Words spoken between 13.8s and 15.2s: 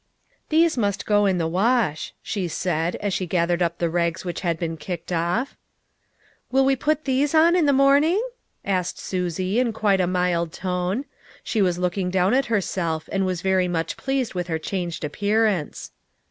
pleased with her changed